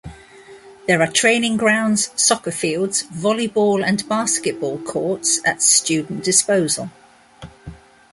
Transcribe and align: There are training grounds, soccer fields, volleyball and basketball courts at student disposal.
There 0.87 0.99
are 0.99 1.11
training 1.11 1.57
grounds, 1.57 2.09
soccer 2.15 2.49
fields, 2.49 3.03
volleyball 3.03 3.85
and 3.85 4.03
basketball 4.09 4.79
courts 4.79 5.39
at 5.45 5.61
student 5.61 6.23
disposal. 6.23 6.89